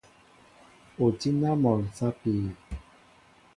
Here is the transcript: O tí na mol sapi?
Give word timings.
O 1.03 1.05
tí 1.19 1.29
na 1.41 1.51
mol 1.65 1.81
sapi? 1.99 2.35